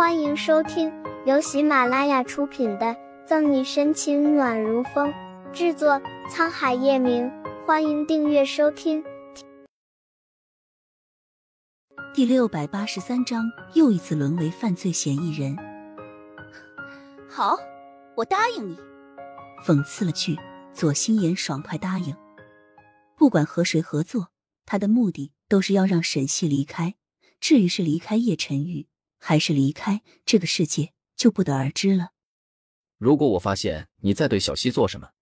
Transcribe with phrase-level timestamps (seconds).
[0.00, 0.90] 欢迎收听
[1.26, 2.86] 由喜马拉雅出品的
[3.26, 5.12] 《赠你深情暖如风》，
[5.52, 7.30] 制作沧海夜明。
[7.66, 9.04] 欢迎订阅收听。
[12.14, 13.44] 第六百八十三章，
[13.74, 15.54] 又一次沦为犯罪嫌疑人。
[17.28, 17.58] 好，
[18.16, 18.78] 我答应你。
[19.66, 20.34] 讽刺了句，
[20.72, 22.16] 左心言爽快答应。
[23.18, 24.28] 不管和谁合作，
[24.64, 26.94] 他的目的都是要让沈西离开。
[27.38, 28.86] 至于是离开叶晨玉。
[29.20, 32.10] 还是离开这个世界，就不得而知了。
[32.98, 35.12] 如果我发现你在对小西做什么，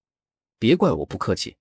[0.59, 1.59] 别怪我不客气。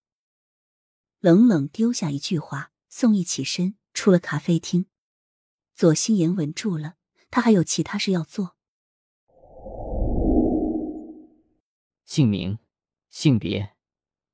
[1.19, 4.85] 冷冷丢下一句话，宋毅起身出了咖啡厅。
[5.75, 6.95] 左心言稳住了，
[7.29, 8.55] 他还有其他事要做。
[12.05, 12.59] 姓名、
[13.09, 13.75] 性别、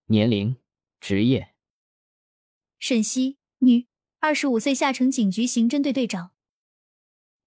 [0.05, 0.57] 年龄、
[0.99, 1.55] 职业：
[2.79, 3.87] 沈西，女，
[4.19, 6.31] 二十五岁，下城警局刑侦队队长。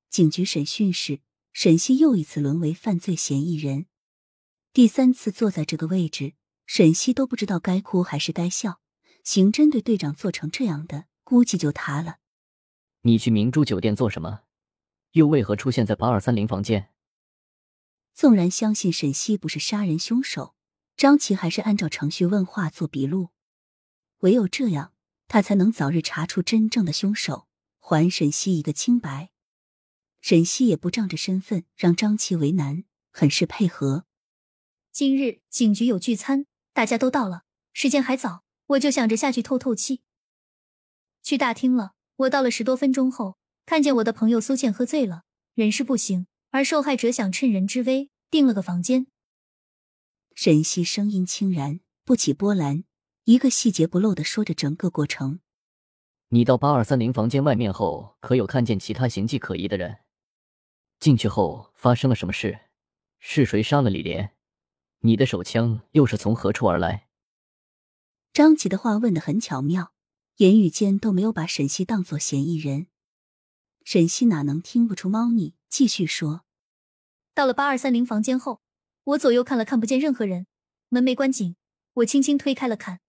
[0.08, 1.20] 警局审讯室，
[1.52, 3.86] 沈西又一次沦为犯罪嫌疑人。
[4.72, 6.34] 第三次坐在这个位置，
[6.66, 8.80] 沈西都不知道该哭还是该笑。
[9.24, 12.18] 刑侦队队长做成这样的，估计就他了。
[13.02, 14.42] 你去明珠酒店做什么？
[15.12, 16.92] 又为何出现在八二三零房间？
[18.12, 20.54] 纵然相信沈西不是杀人凶手，
[20.96, 23.30] 张琪还是按照程序问话做笔录。
[24.20, 24.92] 唯有这样，
[25.28, 27.48] 他才能早日查出真正的凶手，
[27.78, 29.30] 还沈西一个清白。
[30.28, 32.82] 沈西也不仗着身份让张琪为难，
[33.12, 34.06] 很是配合。
[34.90, 40.02] 今日警局有聚餐，大家都到了，时间还早，我就想着下去透透气。
[41.22, 41.92] 去大厅了。
[42.16, 45.22] 我到了十多分钟后，看见我的朋友苏倩喝醉了，
[45.54, 49.06] 人事不省，而受害者想趁人之危订了个房间。
[50.34, 52.82] 沈西声音轻然，不起波澜，
[53.26, 55.38] 一个细节不漏的说着整个过程。
[56.30, 59.98] 你到八二三零房间外面后，可有看见其他形迹可疑的人？
[60.98, 62.60] 进去后发生了什么事？
[63.18, 64.32] 是谁杀了李莲？
[65.00, 67.08] 你的手枪又是从何处而来？
[68.32, 69.92] 张琪的话问的很巧妙，
[70.36, 72.88] 言语间都没有把沈西当做嫌疑人。
[73.84, 75.54] 沈西哪能听不出猫腻？
[75.68, 76.44] 继续说：
[77.34, 78.62] 到了八二三零房间后，
[79.04, 80.46] 我左右看了看，不见任何人，
[80.88, 81.56] 门没关紧，
[81.94, 83.00] 我轻轻推开了看，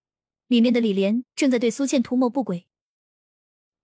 [0.48, 2.68] 里面的李莲正在对苏倩图谋不轨。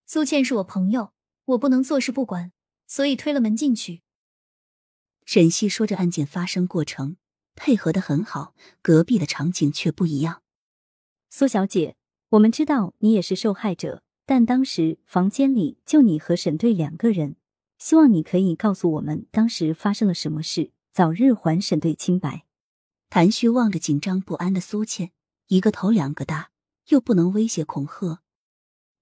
[0.05, 1.13] 苏倩是我朋友，
[1.45, 2.51] 我不能坐视不管。
[2.87, 4.01] 所以推了门进去。
[5.25, 7.17] 沈西说着案件发生过程，
[7.55, 8.53] 配合的很好。
[8.81, 10.41] 隔壁的场景却不一样。
[11.29, 11.95] 苏小姐，
[12.29, 17.37] 我们知道你也是受害者，但当时房间里就你和沈队两个人，
[17.77, 22.45] 希望你可以告诉我们当时发生了什么事，早日还沈队清白。
[23.09, 25.11] 谭旭望着紧张不安的苏倩，
[25.47, 26.51] 一个头两个大，
[26.89, 28.21] 又不能威胁恐吓。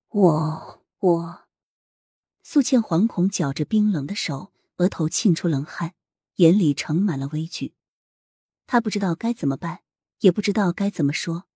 [0.09, 1.50] 我我。
[2.53, 5.93] 素倩惶恐绞着冰冷的手，额头沁出冷汗，
[6.35, 7.75] 眼里盛满了畏惧。
[8.67, 9.83] 她不知道该怎么办，
[10.19, 11.47] 也不知道该怎么说。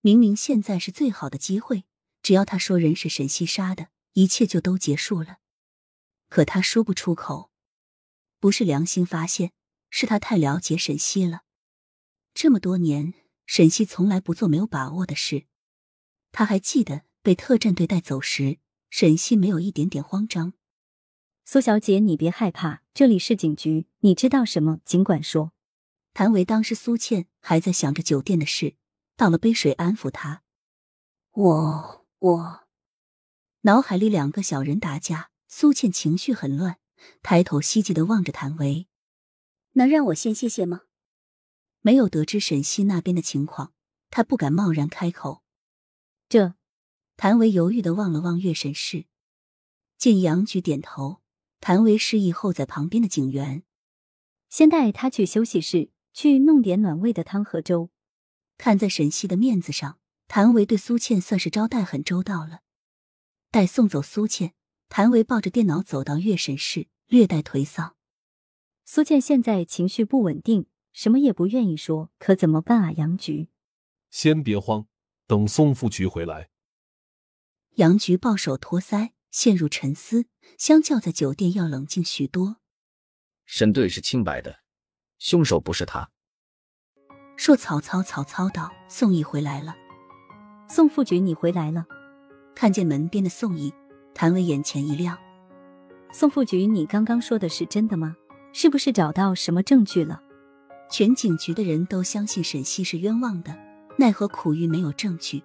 [0.00, 1.84] 明明现在是最好的机会，
[2.20, 5.38] 只要她说人是沈西杀的，一切就都结束了。
[6.28, 7.52] 可她说不出口，
[8.40, 9.52] 不是良心发现，
[9.88, 11.42] 是她太了解沈西了。
[12.34, 13.14] 这么多年，
[13.46, 15.46] 沈西从来不做没有把握的事。
[16.32, 18.58] 他还记得被特战队带走时。
[18.90, 20.54] 沈西没有一点点慌张。
[21.44, 25.52] 苏小姐，你别害怕，这里是警局，你知道什么尽管说。
[26.12, 28.76] 谭维当时苏倩还在想着酒店的事，
[29.16, 30.42] 倒了杯水安抚她。
[31.32, 32.66] 我我，
[33.62, 36.78] 脑海里两个小人打架，苏倩情绪很乱，
[37.22, 38.88] 抬头希冀的望着谭维。
[39.72, 40.82] 能让我先谢谢吗？
[41.80, 43.72] 没有得知沈西那边的情况，
[44.10, 45.42] 他不敢贸然开口。
[46.28, 46.57] 这。
[47.18, 49.06] 谭维犹豫的望了望月神室，
[49.96, 51.20] 见杨局点头，
[51.58, 53.64] 谭维示意候在旁边的警员
[54.48, 57.90] 先带他去休息室，去弄点暖胃的汤和粥。
[58.56, 62.60] 看在沈西的面子上，谭维对苏倩算是招待很周到了。
[63.50, 64.54] 待送走苏倩，
[64.88, 67.96] 谭维抱着电脑走到月神室，略带颓丧。
[68.84, 72.92] 苏倩现在情绪不稳定，什么也不愿意说，可怎么办啊？
[72.92, 73.48] 杨局，
[74.08, 74.86] 先别慌，
[75.26, 76.50] 等宋副局回来。
[77.78, 80.26] 杨菊抱手托腮，陷入沉思。
[80.58, 82.56] 相较在酒店要冷静许多。
[83.46, 84.56] 沈队是清白的，
[85.20, 86.10] 凶手不是他。
[87.36, 89.76] 说曹操，曹操道：“宋义回来了。”
[90.68, 91.86] 宋副局，你回来了。
[92.52, 93.72] 看见门边的宋义，
[94.12, 95.16] 谭维眼前一亮。
[96.12, 98.16] 宋副局，你刚刚说的是真的吗？
[98.52, 100.20] 是不是找到什么证据了？
[100.90, 103.56] 全警局的人都相信沈西是冤枉的，
[103.98, 105.44] 奈何苦于没有证据。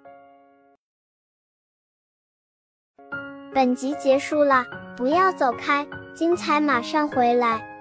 [3.53, 4.65] 本集结束了，
[4.97, 5.85] 不要走开，
[6.15, 7.72] 精彩马上回来。